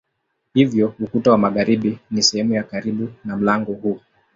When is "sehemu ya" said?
2.23-2.63